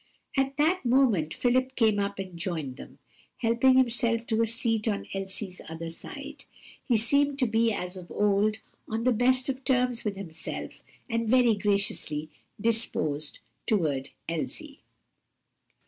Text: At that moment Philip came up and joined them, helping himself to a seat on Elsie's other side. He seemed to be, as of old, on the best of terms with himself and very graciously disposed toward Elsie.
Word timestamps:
At 0.35 0.57
that 0.57 0.83
moment 0.83 1.31
Philip 1.31 1.75
came 1.75 1.99
up 1.99 2.17
and 2.17 2.35
joined 2.35 2.75
them, 2.77 2.97
helping 3.37 3.77
himself 3.77 4.25
to 4.25 4.41
a 4.41 4.47
seat 4.47 4.87
on 4.87 5.05
Elsie's 5.13 5.61
other 5.69 5.91
side. 5.91 6.45
He 6.83 6.97
seemed 6.97 7.37
to 7.37 7.45
be, 7.45 7.71
as 7.71 7.95
of 7.97 8.09
old, 8.09 8.57
on 8.89 9.03
the 9.03 9.11
best 9.11 9.47
of 9.47 9.63
terms 9.63 10.03
with 10.03 10.15
himself 10.15 10.81
and 11.07 11.29
very 11.29 11.53
graciously 11.53 12.31
disposed 12.59 13.41
toward 13.67 14.09
Elsie. 14.27 14.81